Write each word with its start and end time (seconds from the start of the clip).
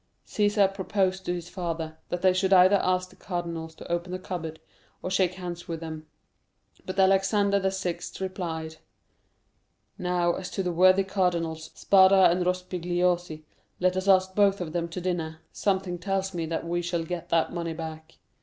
"Cæsar 0.25 0.73
proposed 0.73 1.25
to 1.25 1.33
his 1.35 1.47
father, 1.47 1.95
that 2.09 2.23
they 2.23 2.33
should 2.33 2.51
either 2.53 2.77
ask 2.81 3.11
the 3.11 3.15
cardinals 3.15 3.75
to 3.75 3.91
open 3.91 4.11
the 4.11 4.17
cupboard, 4.17 4.59
or 5.03 5.11
shake 5.11 5.35
hands 5.35 5.67
with 5.67 5.79
them; 5.79 6.07
but 6.87 6.99
Alexander 6.99 7.59
VI. 7.59 7.99
replied: 8.19 8.77
'Now 9.99 10.33
as 10.33 10.49
to 10.49 10.63
the 10.63 10.71
worthy 10.73 11.03
cardinals, 11.03 11.69
Spada 11.75 12.31
and 12.31 12.43
Rospigliosi, 12.43 13.43
let 13.79 13.95
us 13.95 14.07
ask 14.07 14.33
both 14.33 14.59
of 14.59 14.73
them 14.73 14.89
to 14.89 14.99
dinner, 15.01 15.41
something 15.51 15.99
tells 15.99 16.33
me 16.33 16.47
that 16.47 16.65
we 16.65 16.81
shall 16.81 17.03
get 17.03 17.29
that 17.29 17.53
money 17.53 17.73
back. 17.73 18.15